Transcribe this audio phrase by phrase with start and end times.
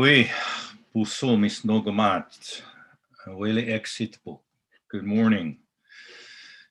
[0.00, 0.24] Wele.
[4.90, 5.58] Good morning.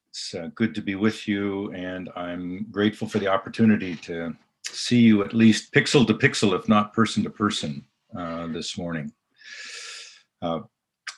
[0.10, 5.02] It's uh, good to be with you, and I'm grateful for the opportunity to see
[5.02, 7.86] you at least pixel to pixel, if not person to person,
[8.18, 9.14] uh, this morning.
[10.42, 10.62] Uh,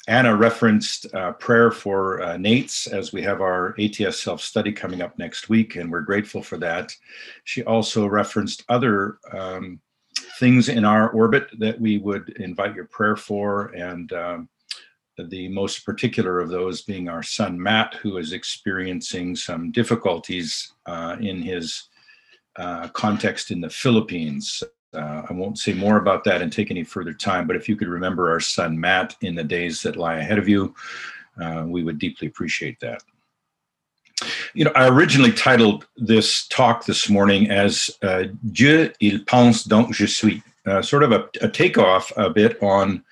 [0.10, 5.02] Anna referenced uh, prayer for uh, Nate's as we have our ATS self study coming
[5.02, 6.94] up next week, and we're grateful for that.
[7.46, 9.80] She also referenced other um,
[10.40, 14.50] things in our orbit that we would invite your prayer for, and um,
[15.30, 21.18] the most particular of those being our son Matt, who is experiencing some difficulties uh,
[21.20, 21.90] in his
[22.58, 24.64] uh, context in the Philippines.
[24.94, 27.76] Uh, I won't say more about that and take any further time, but if you
[27.76, 30.76] could remember our son Matt in the days that lie ahead of you,
[31.42, 33.02] uh, we would deeply appreciate that.
[34.54, 39.94] You know, I originally titled this talk this morning as uh, Dieu, il pense donc
[39.94, 43.04] je suis, uh, sort of a, a takeoff a bit on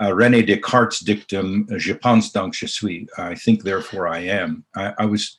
[0.00, 4.64] uh, Rene Descartes' dictum, Je pense donc je suis, I think therefore I am.
[4.74, 5.36] I, I was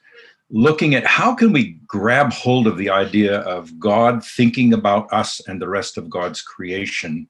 [0.49, 5.42] looking at how can we grab hold of the idea of God thinking about us
[5.47, 7.27] and the rest of God's creation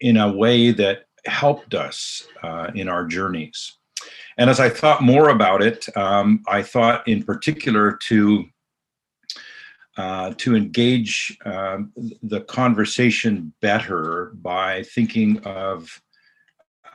[0.00, 3.78] in a way that helped us uh, in our journeys.
[4.36, 8.44] And as I thought more about it, um, I thought in particular to
[9.96, 16.02] uh, to engage um, the conversation better by thinking of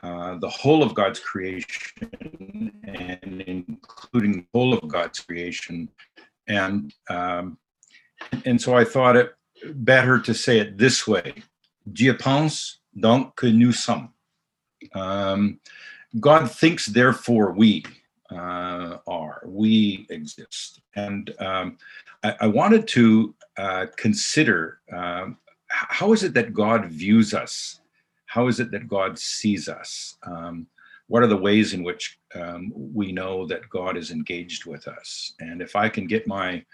[0.02, 5.88] uh, the whole of God's creation and including the whole of God's creation.
[6.46, 7.56] And um,
[8.44, 9.34] and so I thought it
[9.74, 11.34] better to say it this way:
[11.90, 14.10] Dieu pense donc que nous sommes.
[14.94, 15.60] Um,
[16.18, 17.84] God thinks, therefore we
[18.30, 20.80] uh, are, we exist.
[20.96, 21.78] And um,
[22.22, 27.80] I, I, wanted to uh, consider um, how is it that God views us
[28.30, 30.16] how is it that God sees us?
[30.22, 30.68] Um,
[31.08, 35.32] what are the ways in which um, we know that God is engaged with us?
[35.40, 36.64] And if I can get my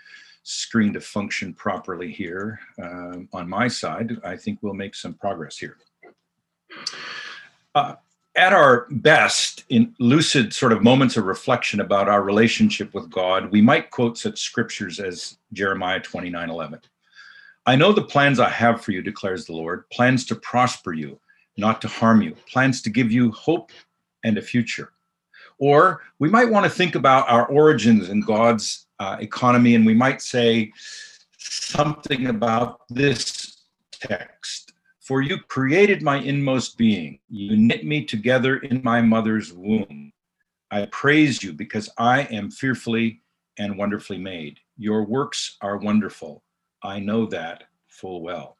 [0.42, 5.56] screen to function properly here um, on my side, I think we'll make some progress
[5.56, 5.78] here.
[7.74, 7.94] Uh,
[8.36, 13.50] at our best, in lucid sort of moments of reflection about our relationship with God,
[13.50, 16.80] we might quote such scriptures as Jeremiah 29 11.
[17.66, 21.18] I know the plans I have for you, declares the Lord, plans to prosper you
[21.56, 23.70] not to harm you, plans to give you hope
[24.24, 24.92] and a future.
[25.58, 29.94] Or we might want to think about our origins in God's uh, economy, and we
[29.94, 30.72] might say
[31.38, 34.65] something about this text.
[35.06, 40.12] For you created my inmost being, you knit me together in my mother's womb.
[40.70, 43.22] I praise you because I am fearfully
[43.56, 44.58] and wonderfully made.
[44.76, 46.42] Your works are wonderful.
[46.82, 48.56] I know that full well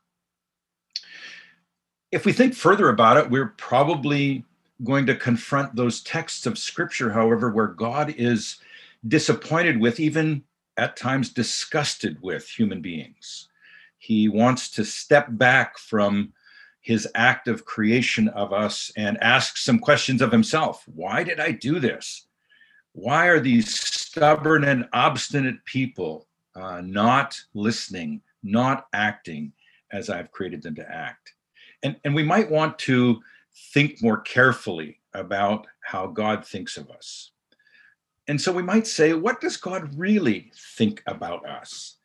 [2.12, 4.44] if we think further about it, we're probably
[4.84, 8.56] going to confront those texts of scripture, however, where God is
[9.06, 10.42] disappointed with, even
[10.76, 13.48] at times disgusted with human beings.
[13.98, 16.32] He wants to step back from
[16.86, 20.84] his act of creation of us and ask some questions of himself.
[20.94, 22.26] Why did I do this?
[22.92, 29.52] Why are these stubborn and obstinate people uh, not listening, not acting
[29.92, 31.36] as I've created them to act?
[31.82, 33.20] and, and we might want to
[33.72, 37.30] think more carefully about how God thinks of us.
[38.28, 41.96] And so we might say, what does God really think about us?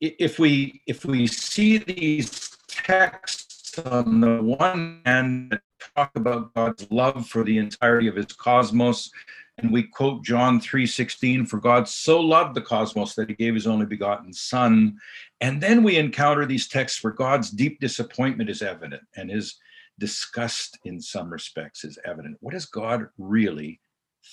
[0.00, 3.41] If we if we see these texts
[3.78, 5.58] on the one hand
[5.96, 9.10] talk about God's love for the entirety of his cosmos,
[9.58, 13.66] and we quote John 3:16, for God so loved the cosmos that he gave his
[13.66, 14.98] only begotten son.
[15.40, 19.56] And then we encounter these texts where God's deep disappointment is evident and his
[19.98, 22.38] disgust in some respects is evident.
[22.40, 23.80] What does God really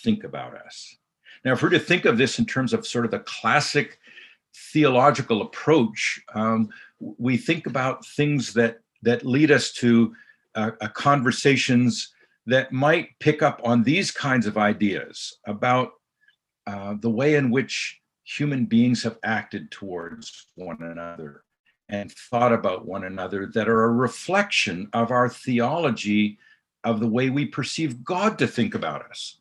[0.03, 0.95] think about us?
[1.43, 3.99] Now, if we're to think of this in terms of sort of the classic
[4.71, 6.69] theological approach, um,
[6.99, 10.15] we think about things that that lead us to
[10.55, 12.13] uh, uh, conversations
[12.45, 15.91] that might pick up on these kinds of ideas about
[16.67, 21.43] uh, the way in which human beings have acted towards one another
[21.89, 26.37] and thought about one another that are a reflection of our theology
[26.83, 29.37] of the way we perceive God to think about us.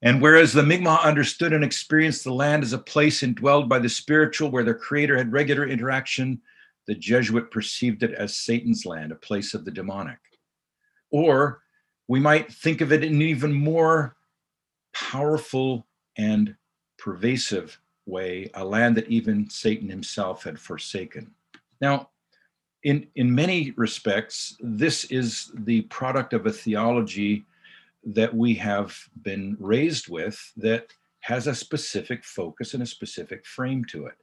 [0.00, 3.88] And whereas the Mi'kmaq understood and experienced the land as a place indwelled by the
[3.88, 6.40] spiritual where their creator had regular interaction,
[6.86, 10.18] the Jesuit perceived it as Satan's land, a place of the demonic.
[11.10, 11.62] Or
[12.08, 14.16] we might think of it in an even more
[14.92, 15.86] powerful
[16.16, 16.56] and
[16.98, 21.32] pervasive way, a land that even Satan himself had forsaken.
[21.80, 22.10] Now,
[22.82, 27.44] in, in many respects, this is the product of a theology
[28.04, 33.84] that we have been raised with that has a specific focus and a specific frame
[33.84, 34.16] to it.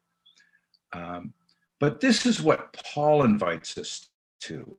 [0.91, 1.33] Um,
[1.79, 4.09] but this is what Paul invites us
[4.41, 4.75] to.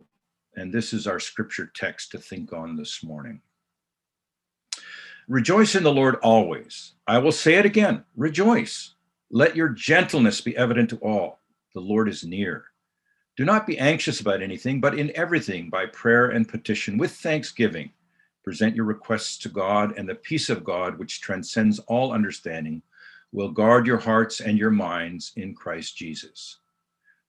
[0.54, 3.40] And this is our scripture text to think on this morning.
[5.28, 6.94] Rejoice in the Lord always.
[7.06, 8.94] I will say it again rejoice.
[9.30, 11.38] Let your gentleness be evident to all.
[11.72, 12.64] The Lord is near.
[13.36, 17.92] Do not be anxious about anything, but in everything, by prayer and petition, with thanksgiving,
[18.42, 22.82] present your requests to God, and the peace of God, which transcends all understanding,
[23.32, 26.59] will guard your hearts and your minds in Christ Jesus.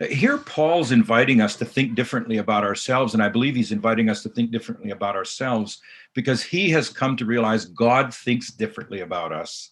[0.00, 4.22] Here, Paul's inviting us to think differently about ourselves, and I believe he's inviting us
[4.24, 5.80] to think differently about ourselves
[6.14, 9.70] because he has come to realize God thinks differently about us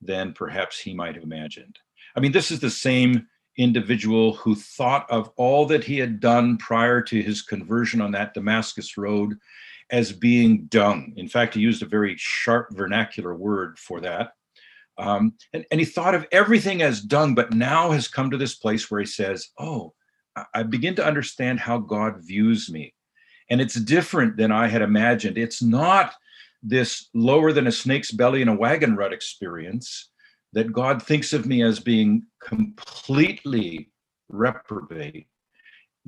[0.00, 1.78] than perhaps he might have imagined.
[2.16, 3.26] I mean, this is the same
[3.58, 8.34] individual who thought of all that he had done prior to his conversion on that
[8.34, 9.34] Damascus road
[9.90, 11.12] as being dung.
[11.16, 14.32] In fact, he used a very sharp vernacular word for that.
[14.98, 18.54] Um, and, and he thought of everything as dung, but now has come to this
[18.54, 19.92] place where he says, Oh,
[20.54, 22.94] I begin to understand how God views me.
[23.48, 25.38] And it's different than I had imagined.
[25.38, 26.14] It's not
[26.62, 30.10] this lower than a snake's belly in a wagon rut experience
[30.52, 33.90] that God thinks of me as being completely
[34.28, 35.26] reprobate,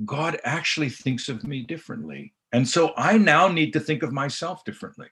[0.05, 2.33] God actually thinks of me differently.
[2.51, 5.07] And so I now need to think of myself differently.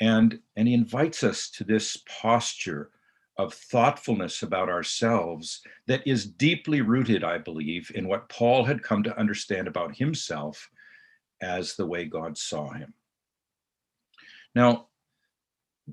[0.00, 2.90] And, and he invites us to this posture
[3.38, 9.02] of thoughtfulness about ourselves that is deeply rooted, I believe, in what Paul had come
[9.02, 10.68] to understand about himself
[11.42, 12.94] as the way God saw him.
[14.54, 14.86] Now,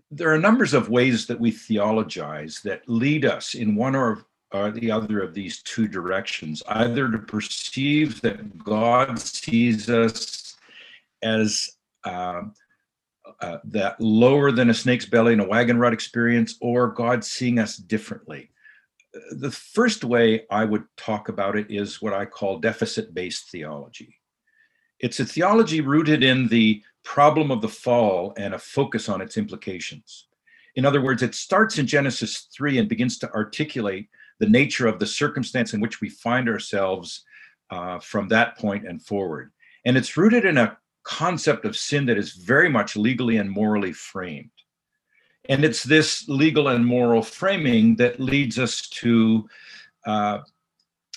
[0.10, 4.72] there are numbers of ways that we theologize that lead us in one or, or
[4.72, 10.56] the other of these two directions either to perceive that God sees us
[11.22, 11.70] as
[12.04, 12.44] uh,
[13.40, 17.60] uh, that lower than a snake's belly in a wagon rut experience, or God seeing
[17.60, 18.52] us differently.
[19.32, 24.18] The first way I would talk about it is what I call deficit based theology.
[25.00, 29.38] It's a theology rooted in the problem of the fall and a focus on its
[29.38, 30.28] implications.
[30.76, 35.00] In other words, it starts in Genesis 3 and begins to articulate the nature of
[35.00, 37.24] the circumstance in which we find ourselves
[37.70, 39.52] uh, from that point and forward.
[39.86, 43.94] And it's rooted in a concept of sin that is very much legally and morally
[43.94, 44.50] framed.
[45.50, 49.50] And it's this legal and moral framing that leads us to
[50.06, 50.40] uh,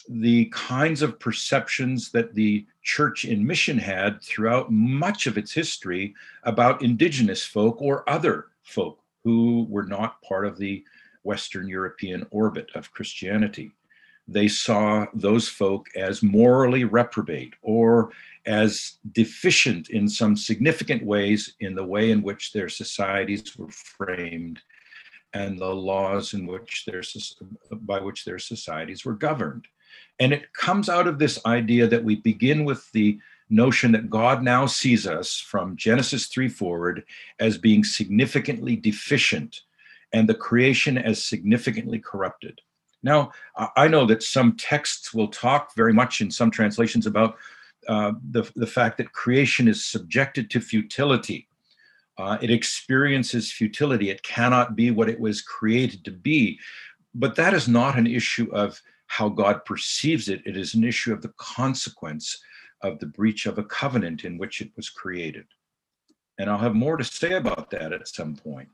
[0.09, 6.15] the kinds of perceptions that the church in mission had throughout much of its history
[6.43, 10.85] about indigenous folk or other folk who were not part of the
[11.23, 13.73] Western European orbit of Christianity.
[14.27, 18.11] They saw those folk as morally reprobate or
[18.47, 24.61] as deficient in some significant ways in the way in which their societies were framed
[25.35, 27.03] and the laws in which their
[27.73, 29.67] by which their societies were governed.
[30.19, 33.19] And it comes out of this idea that we begin with the
[33.51, 37.05] notion that God now sees us from Genesis 3 forward
[37.39, 39.61] as being significantly deficient
[40.13, 42.61] and the creation as significantly corrupted.
[43.05, 43.33] Now,
[43.77, 47.37] I know that some texts will talk very much in some translations about
[47.87, 51.47] uh, the, the fact that creation is subjected to futility.
[52.17, 54.09] Uh, it experiences futility.
[54.09, 56.59] It cannot be what it was created to be.
[57.15, 60.41] But that is not an issue of how God perceives it.
[60.47, 62.43] It is an issue of the consequence
[62.81, 65.45] of the breach of a covenant in which it was created.
[66.39, 68.71] And I'll have more to say about that at some point.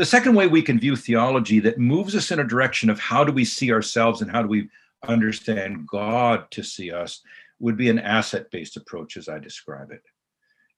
[0.00, 3.22] The second way we can view theology that moves us in a direction of how
[3.22, 4.70] do we see ourselves and how do we
[5.06, 7.20] understand God to see us
[7.58, 10.00] would be an asset based approach, as I describe it.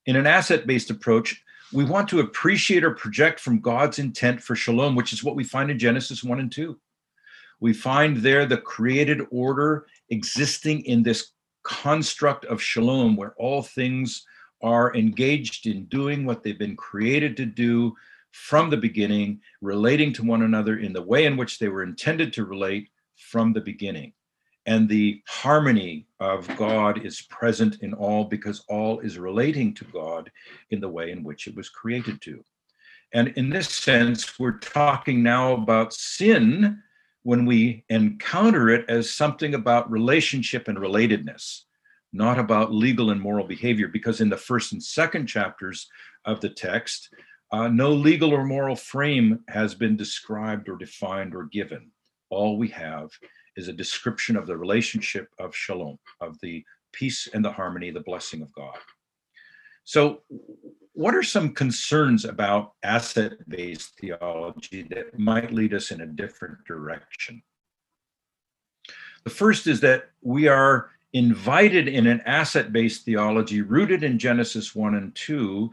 [0.06, 1.40] In an asset based approach,
[1.72, 5.44] we want to appreciate or project from God's intent for shalom, which is what we
[5.44, 6.76] find in Genesis 1 and 2
[7.60, 11.30] we find there the created order existing in this
[11.62, 14.26] construct of shalom where all things
[14.62, 17.94] are engaged in doing what they've been created to do
[18.32, 22.32] from the beginning, relating to one another in the way in which they were intended
[22.32, 24.12] to relate from the beginning.
[24.66, 30.30] and the harmony of God is present in all because all is relating to God
[30.70, 32.44] in the way in which it was created to.
[33.12, 36.80] And in this sense, we're talking now about sin
[37.24, 41.62] when we encounter it as something about relationship and relatedness,
[42.12, 45.88] not about legal and moral behavior, because in the first and second chapters
[46.24, 47.10] of the text,
[47.52, 51.90] uh, no legal or moral frame has been described or defined or given.
[52.30, 53.10] All we have
[53.56, 58.00] is a description of the relationship of shalom, of the peace and the harmony, the
[58.00, 58.78] blessing of God.
[59.84, 60.22] So,
[60.94, 66.64] what are some concerns about asset based theology that might lead us in a different
[66.66, 67.42] direction?
[69.24, 74.74] The first is that we are invited in an asset based theology rooted in Genesis
[74.74, 75.70] 1 and 2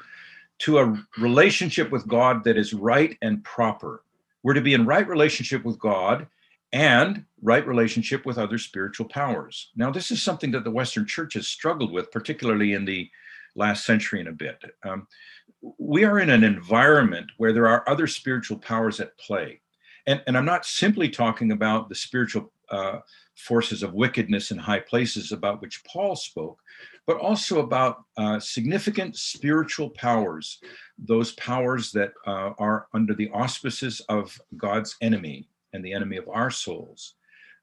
[0.59, 4.03] to a relationship with God that is right and proper.
[4.43, 6.27] We're to be in right relationship with God
[6.71, 9.71] and right relationship with other spiritual powers.
[9.75, 13.09] Now, this is something that the Western church has struggled with, particularly in the
[13.55, 14.61] last century and a bit.
[14.83, 15.07] Um,
[15.77, 19.61] we are in an environment where there are other spiritual powers at play.
[20.05, 22.99] And, and I'm not simply talking about the spiritual uh,
[23.35, 26.59] forces of wickedness in high places about which Paul spoke,
[27.07, 30.59] but also about uh, significant spiritual powers,
[30.97, 36.27] those powers that uh, are under the auspices of God's enemy and the enemy of
[36.29, 37.15] our souls.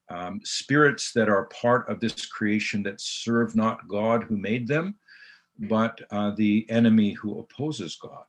[0.09, 4.95] Um, spirits that are part of this creation that serve not God who made them,
[5.59, 8.25] but uh, the enemy who opposes God.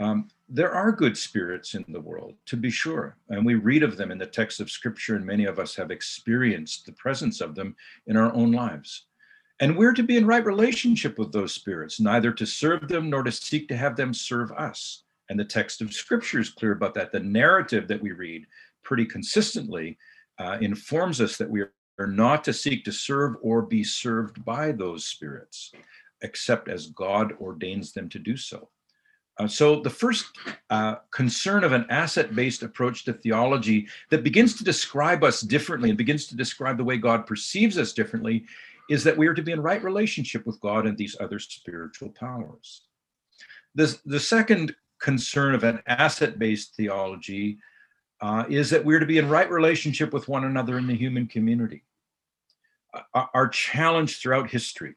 [0.00, 3.96] Um, there are good spirits in the world, to be sure, and we read of
[3.96, 7.54] them in the text of Scripture, and many of us have experienced the presence of
[7.54, 7.74] them
[8.06, 9.06] in our own lives.
[9.60, 13.24] And we're to be in right relationship with those spirits, neither to serve them nor
[13.24, 15.02] to seek to have them serve us.
[15.28, 17.10] And the text of Scripture is clear about that.
[17.10, 18.46] The narrative that we read
[18.84, 19.98] pretty consistently
[20.38, 21.64] uh, informs us that we
[21.98, 25.72] are not to seek to serve or be served by those spirits
[26.22, 28.68] except as God ordains them to do so.
[29.38, 30.26] Uh, so, the first
[30.70, 35.90] uh, concern of an asset based approach to theology that begins to describe us differently
[35.90, 38.44] and begins to describe the way God perceives us differently
[38.90, 42.08] is that we are to be in right relationship with God and these other spiritual
[42.10, 42.82] powers.
[43.74, 47.58] This, the second concern of an asset based theology
[48.20, 51.28] uh, is that we're to be in right relationship with one another in the human
[51.28, 51.84] community.
[53.14, 54.94] Uh, our challenge throughout history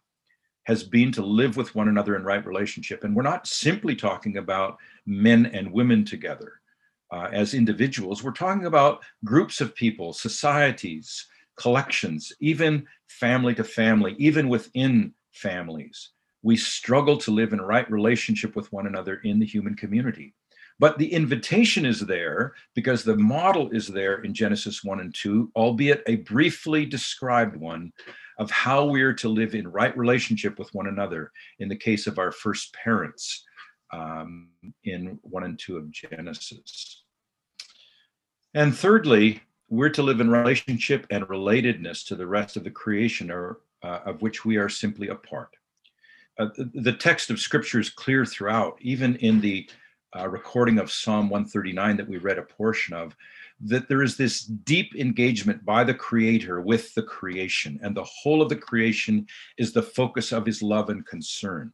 [0.71, 3.03] has been to live with one another in right relationship.
[3.03, 6.61] And we're not simply talking about men and women together
[7.11, 14.15] uh, as individuals, we're talking about groups of people, societies, collections, even family to family,
[14.17, 16.11] even within families.
[16.41, 20.33] We struggle to live in right relationship with one another in the human community.
[20.79, 25.51] But the invitation is there because the model is there in Genesis 1 and 2,
[25.55, 27.91] albeit a briefly described one
[28.41, 32.07] of how we are to live in right relationship with one another in the case
[32.07, 33.45] of our first parents
[33.93, 34.50] um,
[34.83, 37.03] in 1 and 2 of Genesis.
[38.55, 43.29] And thirdly, we're to live in relationship and relatedness to the rest of the creation,
[43.29, 45.50] or uh, of which we are simply a part.
[46.39, 49.69] Uh, the, text of Scripture is clear throughout, even in the
[50.17, 53.15] uh, recording of Psalm 139 that we read a portion of,
[53.65, 58.41] that there is this deep engagement by the Creator with the creation, and the whole
[58.41, 59.27] of the creation
[59.57, 61.71] is the focus of His love and concern.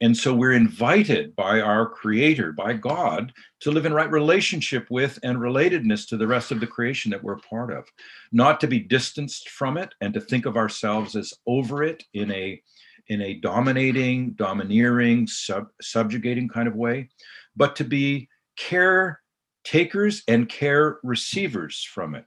[0.00, 5.18] And so we're invited by our Creator, by God, to live in right relationship with
[5.24, 7.84] and relatedness to the rest of the creation that we're part of,
[8.30, 12.30] not to be distanced from it and to think of ourselves as over it in
[12.30, 12.62] a
[13.08, 17.08] in a dominating, domineering, sub, subjugating kind of way,
[17.56, 18.28] but to be
[19.68, 22.26] caretakers and care receivers from it.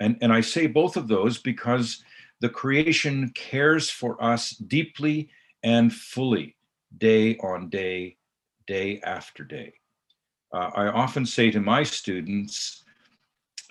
[0.00, 2.02] And, and I say both of those because
[2.40, 5.30] the creation cares for us deeply
[5.62, 6.56] and fully,
[6.96, 8.16] day on day,
[8.66, 9.74] day after day.
[10.52, 12.84] Uh, I often say to my students,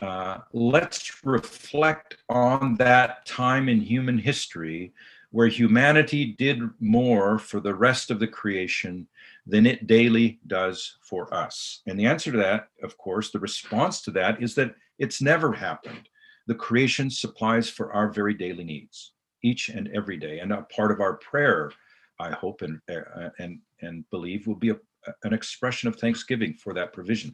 [0.02, 4.94] uh, let's reflect on that time in human history
[5.32, 9.08] where humanity did more for the rest of the creation
[9.50, 11.82] than it daily does for us?
[11.88, 15.52] And the answer to that, of course, the response to that is that it's never
[15.54, 16.10] happened.
[16.48, 19.14] The creation supplies for our very daily needs
[19.44, 20.40] each and every day.
[20.40, 21.72] And a part of our prayer,
[22.20, 24.78] I hope and, uh, and, and believe, will be a,
[25.24, 27.34] an expression of thanksgiving for that provision.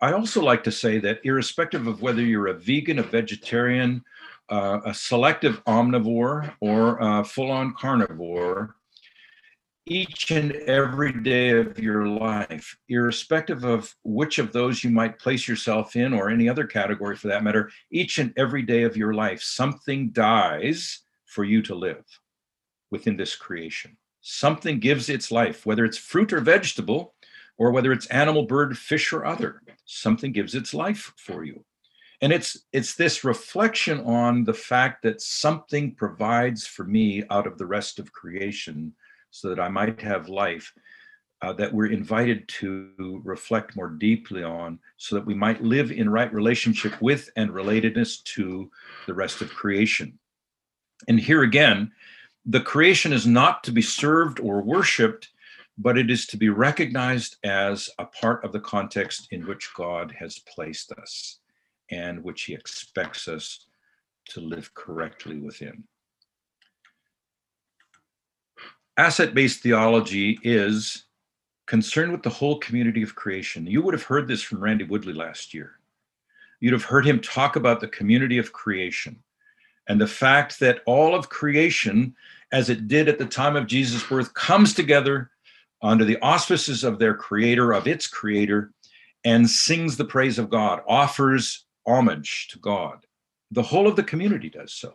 [0.00, 4.04] I also like to say that, irrespective of whether you're a vegan, a vegetarian,
[4.48, 8.76] uh, a selective omnivore, or a full on carnivore,
[9.86, 15.46] each and every day of your life, irrespective of which of those you might place
[15.46, 19.14] yourself in or any other category for that matter, each and every day of your
[19.14, 22.04] life, something dies for you to live
[22.90, 23.96] within this creation.
[24.22, 27.14] Something gives its life, whether it's fruit or vegetable,
[27.56, 31.64] or whether it's animal, bird, fish, or other, something gives its life for you.
[32.20, 37.58] And it's it's this reflection on the fact that something provides for me out of
[37.58, 38.94] the rest of creation
[39.36, 40.72] so that I might have life
[41.42, 46.08] uh, that we're invited to reflect more deeply on so that we might live in
[46.08, 48.70] right relationship with and relatedness to
[49.06, 50.18] the rest of creation.
[51.08, 51.92] And here again,
[52.46, 55.28] the creation is not to be served or worshiped,
[55.76, 60.14] but it is to be recognized as a part of the context in which God
[60.18, 61.40] has placed us
[61.90, 63.66] and which he expects us
[64.30, 65.84] to live correctly within.
[68.98, 71.04] Asset based theology is
[71.66, 73.66] concerned with the whole community of creation.
[73.66, 75.78] You would have heard this from Randy Woodley last year.
[76.60, 79.22] You'd have heard him talk about the community of creation
[79.88, 82.14] and the fact that all of creation,
[82.52, 85.30] as it did at the time of Jesus' birth, comes together
[85.82, 88.72] under the auspices of their creator, of its creator,
[89.24, 93.04] and sings the praise of God, offers homage to God.
[93.50, 94.94] The whole of the community does so.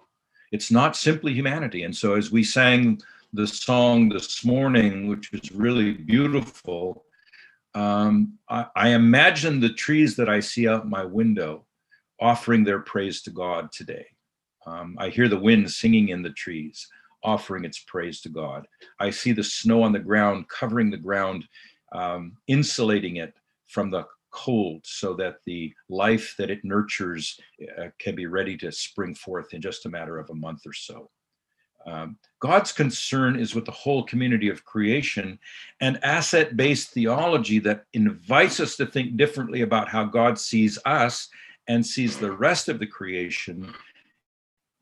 [0.52, 1.84] It's not simply humanity.
[1.84, 3.02] And so, as we sang
[3.34, 7.06] the song this morning, which was really beautiful,
[7.76, 11.66] um, I, I imagine the trees that I see out my window
[12.20, 14.06] offering their praise to God today.
[14.66, 16.88] Um, I hear the wind singing in the trees,
[17.24, 18.68] offering its praise to God.
[19.00, 21.46] I see the snow on the ground covering the ground,
[21.94, 23.34] um, insulating it
[23.68, 27.40] from the cold so that the life that it nurtures
[27.80, 30.74] uh, can be ready to spring forth in just a matter of a month or
[30.74, 31.10] so.
[31.86, 35.40] Um, God's concern is with the whole community of creation
[35.80, 41.30] and asset based theology that invites us to think differently about how God sees us
[41.68, 43.74] and sees the rest of the creation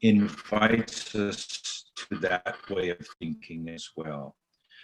[0.02, 4.36] invites us to that way of thinking as well.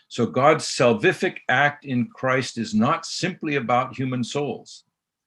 [0.08, 4.84] So God's salvific act in Christ is not simply about human souls.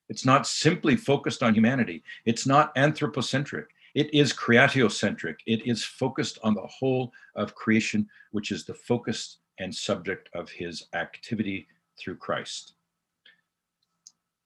[0.07, 2.03] It's not simply focused on humanity.
[2.25, 3.67] It's not anthropocentric.
[3.95, 5.35] It is creatiocentric.
[5.45, 10.49] It is focused on the whole of creation, which is the focus and subject of
[10.49, 11.67] his activity
[11.99, 12.73] through Christ.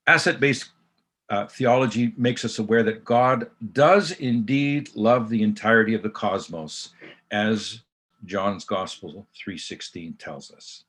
[0.08, 0.72] Asset based
[1.30, 6.90] uh, theology makes us aware that God does indeed love the entirety of the cosmos,
[7.32, 7.82] as
[8.26, 10.84] John's Gospel 3:16 tells us.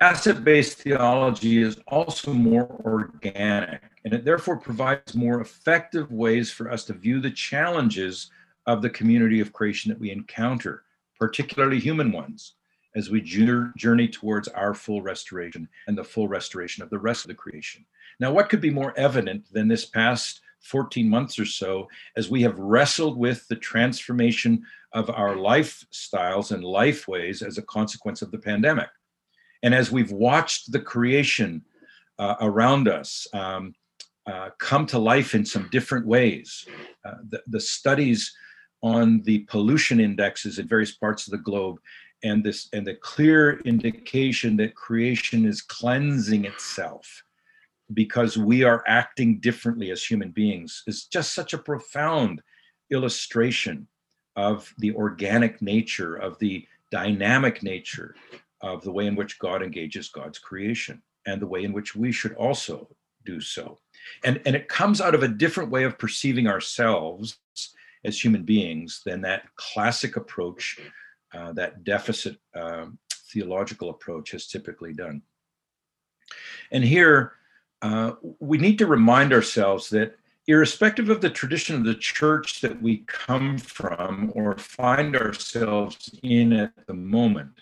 [0.00, 6.84] Asset-based theology is also more organic, and it therefore provides more effective ways for us
[6.84, 8.30] to view the challenges
[8.66, 10.82] of the community of creation that we encounter,
[11.18, 12.54] particularly human ones,
[12.96, 17.28] as we journey towards our full restoration and the full restoration of the rest of
[17.28, 17.86] the creation.
[18.18, 22.42] Now, what could be more evident than this past 14 months or so as we
[22.42, 28.38] have wrestled with the transformation of our lifestyles and lifeways as a consequence of the
[28.38, 28.88] pandemic?
[29.64, 31.64] And as we've watched the creation
[32.18, 33.74] uh, around us um,
[34.26, 36.66] uh, come to life in some different ways,
[37.04, 38.36] uh, the, the studies
[38.82, 41.78] on the pollution indexes in various parts of the globe
[42.22, 47.24] and this and the clear indication that creation is cleansing itself
[47.94, 52.42] because we are acting differently as human beings is just such a profound
[52.90, 53.86] illustration
[54.36, 58.14] of the organic nature of the dynamic nature
[58.64, 62.10] of the way in which God engages God's creation and the way in which we
[62.10, 62.88] should also
[63.26, 63.78] do so.
[64.24, 67.36] And, and it comes out of a different way of perceiving ourselves
[68.04, 70.78] as human beings than that classic approach,
[71.34, 72.98] uh, that deficit um,
[73.30, 75.20] theological approach has typically done.
[76.72, 77.32] And here,
[77.82, 82.80] uh, we need to remind ourselves that irrespective of the tradition of the church that
[82.80, 87.60] we come from or find ourselves in at the moment,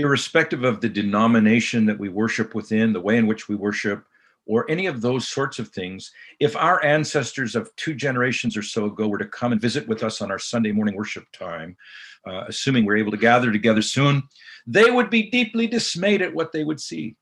[0.00, 4.04] irrespective of the denomination that we worship within, the way in which we worship,
[4.46, 6.10] or any of those sorts of things,
[6.40, 10.02] if our ancestors of two generations or so ago were to come and visit with
[10.02, 11.76] us on our Sunday morning worship time,
[12.26, 14.22] uh, assuming we're able to gather together soon,
[14.66, 17.16] they would be deeply dismayed at what they would see.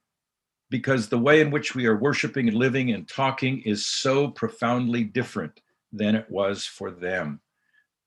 [0.70, 5.04] Because the way in which we are worshiping and living and talking is so profoundly
[5.04, 5.60] different
[5.92, 7.40] than it was for them.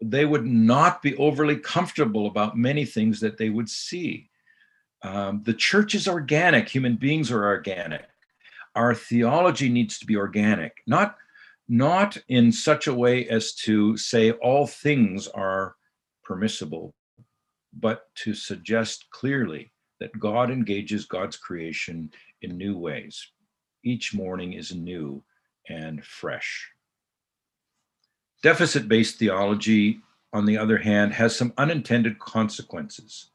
[0.01, 4.30] They would not be overly comfortable about many things that they would see.
[5.03, 8.07] Um, the church is organic, human beings are organic.
[8.75, 11.17] Our theology needs to be organic, not,
[11.67, 15.75] not in such a way as to say all things are
[16.23, 16.93] permissible,
[17.73, 22.11] but to suggest clearly that God engages God's creation
[22.41, 23.27] in new ways.
[23.83, 25.23] Each morning is new
[25.67, 26.69] and fresh.
[28.43, 29.99] Deficit based theology,
[30.33, 33.30] on the other hand, has some unintended consequences.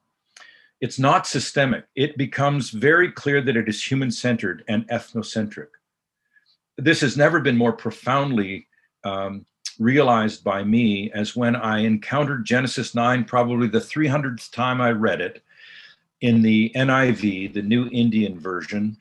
[0.81, 1.85] It's not systemic.
[1.95, 5.69] It becomes very clear that it is human centered and ethnocentric.
[6.77, 8.67] This has never been more profoundly
[9.05, 9.47] um,
[9.79, 15.21] realized by me as when I encountered Genesis 9, probably the 300th time I read
[15.21, 15.43] it
[16.21, 18.99] in the NIV, the New Indian Version.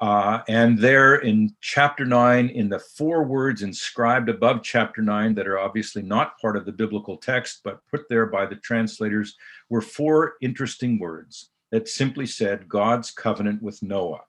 [0.00, 5.46] Uh, and there in chapter 9, in the four words inscribed above chapter 9 that
[5.46, 9.36] are obviously not part of the biblical text, but put there by the translators,
[9.68, 14.22] were four interesting words that simply said God's covenant with Noah.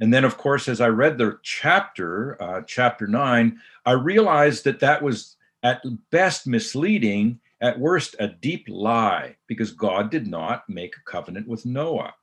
[0.00, 4.80] And then, of course, as I read the chapter, uh, chapter 9, I realized that
[4.80, 10.96] that was at best misleading, at worst a deep lie, because God did not make
[10.96, 12.14] a covenant with Noah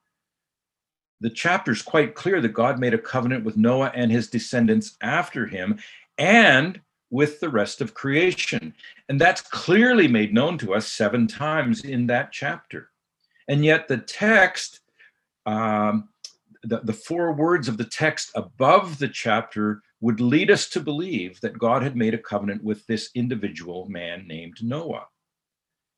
[1.22, 4.98] the chapter is quite clear that God made a covenant with Noah and his descendants
[5.02, 5.80] after him
[6.18, 6.80] and
[7.10, 8.74] with the rest of creation.
[9.10, 12.90] And that's clearly made known to us seven times in that chapter.
[13.48, 14.82] And yet the text,
[15.46, 16.10] um,
[16.64, 21.42] the, the four words of the text above the chapter would lead us to believe
[21.42, 25.08] that God had made a covenant with this individual man named Noah.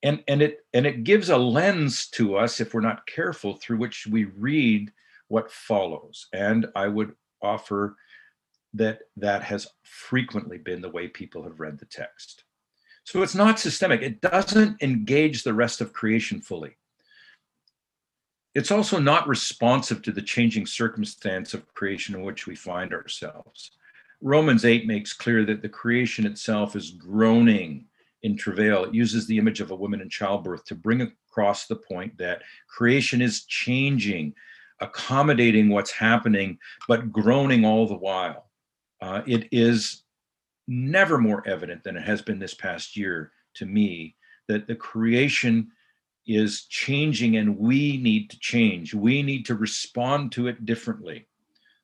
[0.04, 3.78] And, and it and it gives a lens to us if we're not careful through
[3.78, 4.92] which we read
[5.32, 6.28] what follows.
[6.34, 7.96] And I would offer
[8.74, 12.44] that that has frequently been the way people have read the text.
[13.06, 16.78] So it's not systemic, it doesn't engage the rest of creation fully.
[18.54, 23.72] It's also not responsive to the changing circumstance of creation in which we find ourselves.
[24.22, 27.86] Romans 8 makes clear that the creation itself is groaning
[28.24, 28.84] in travail.
[28.84, 32.42] It uses the image of a woman in childbirth to bring across the point that
[32.68, 34.36] creation is changing
[34.82, 38.50] accommodating what's happening, but groaning all the while.
[39.02, 40.04] Uh, it is
[40.68, 44.16] never more evident than it has been this past year to me
[44.48, 45.70] that the creation
[46.28, 48.94] is changing and we need to change.
[48.94, 51.28] We need to respond to it differently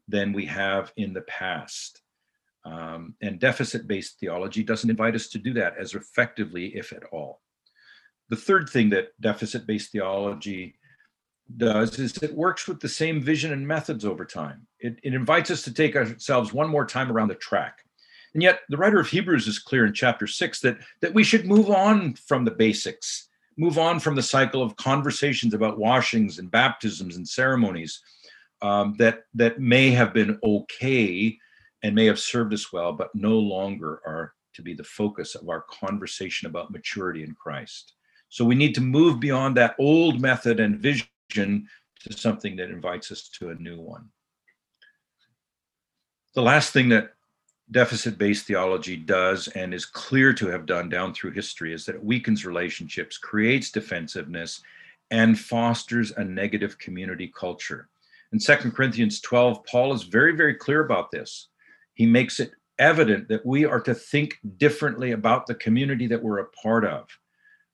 [0.08, 2.02] than we have in the past.
[2.66, 7.04] Um, and deficit based theology doesn't invite us to do that as effectively, if at
[7.12, 7.42] all.
[8.30, 10.76] The third thing that deficit based theology
[11.56, 14.68] does is it works with the same vision and methods over time.
[14.80, 17.84] It, it invites us to take ourselves one more time around the track.
[18.34, 21.48] And yet, the writer of Hebrews is clear in chapter six that, that we should
[21.48, 26.52] move on from the basics, move on from the cycle of conversations about washings and
[26.52, 28.02] baptisms and ceremonies
[28.62, 31.38] um, that, that may have been okay
[31.84, 35.48] and may have served us well, but no longer are to be the focus of
[35.50, 37.94] our conversation about maturity in Christ.
[38.30, 41.64] So we need to move beyond that old method and vision to
[42.10, 44.10] something that invites us to a new one.
[46.36, 47.14] The last thing that
[47.72, 51.96] deficit based theology does and is clear to have done down through history is that
[51.96, 54.62] it weakens relationships, creates defensiveness,
[55.12, 57.90] and fosters a negative community culture.
[58.32, 61.48] In 2 Corinthians 12, Paul is very, very clear about this.
[61.94, 66.40] He makes it evident that we are to think differently about the community that we're
[66.40, 67.08] a part of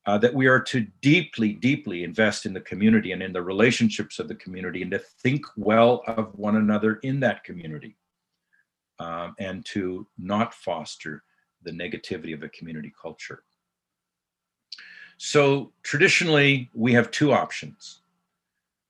[0.05, 4.19] uh, that we are to deeply, deeply invest in the community and in the relationships
[4.19, 7.95] of the community and to think well of one another in that community
[8.99, 11.23] um, and to not foster
[11.63, 13.43] the negativity of a community culture.
[15.17, 18.01] So traditionally, we have two options.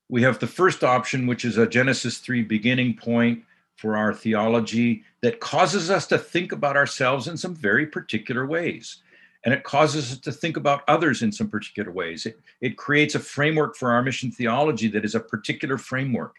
[0.10, 3.44] We have the first option, which is a Genesis 3 beginning point
[3.76, 9.03] for our theology that causes us to think about ourselves in some very particular ways
[9.44, 12.26] and it causes us to think about others in some particular ways.
[12.26, 16.38] It, it creates a framework for our mission theology that is a particular framework.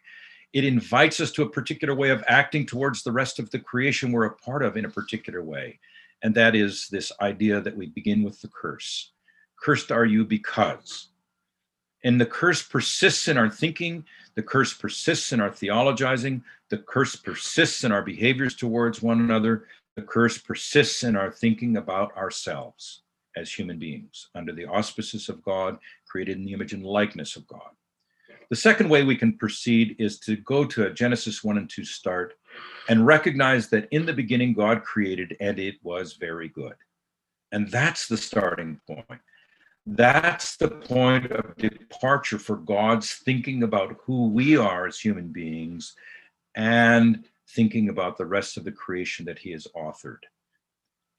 [0.53, 4.13] It invites us to a particular way of acting towards the rest of the creation
[4.13, 5.79] we're a part of in a particular way.
[6.23, 9.11] And that is this idea that we begin with the curse.
[9.61, 11.09] Cursed are you because.
[12.05, 17.17] And the curse persists in our thinking, the curse persists in our theologizing, the curse
[17.17, 23.03] persists in our behaviors towards one another, the curse persists in our thinking about ourselves
[23.37, 25.79] as human beings under the auspices of God,
[26.09, 27.71] created in the image and likeness of God.
[28.51, 31.85] The second way we can proceed is to go to a Genesis 1 and 2
[31.85, 32.35] start
[32.89, 36.75] and recognize that in the beginning God created and it was very good.
[37.53, 39.21] And that's the starting point.
[39.87, 45.95] That's the point of departure for God's thinking about who we are as human beings
[46.55, 50.25] and thinking about the rest of the creation that he has authored.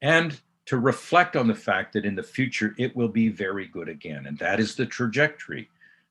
[0.01, 3.87] And to reflect on the fact that in the future it will be very good
[3.87, 4.25] again.
[4.25, 5.69] And that is the trajectory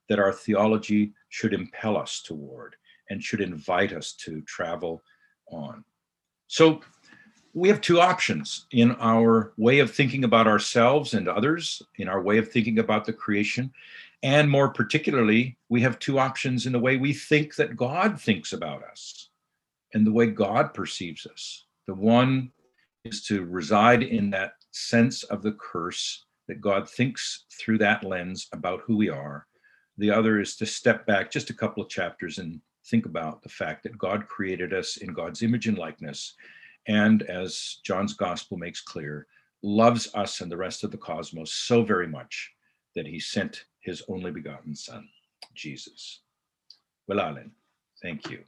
[0.09, 2.77] that our theology should impel us toward
[3.11, 5.03] and should invite us to travel
[5.51, 5.85] on.
[6.47, 6.81] So
[7.53, 12.23] we have two options in our way of thinking about ourselves and others, in our
[12.23, 13.73] way of thinking about the creation.
[14.23, 18.53] And more particularly, we have two options in the way we think that God thinks
[18.53, 19.29] about us
[19.95, 21.65] and the way God perceives us.
[21.87, 22.51] The one
[23.05, 28.49] is to reside in that sense of the curse that God thinks through that lens
[28.53, 29.47] about who we are.
[29.97, 33.49] The other is to step back just a couple of chapters and think about the
[33.49, 36.35] fact that God created us in God's image and likeness.
[36.87, 39.27] And as John's gospel makes clear,
[39.63, 42.51] loves us and the rest of the cosmos so very much
[42.95, 45.09] that he sent his only begotten son,
[45.55, 46.21] Jesus.
[47.07, 47.53] Well, Alan,
[48.03, 48.45] thank you.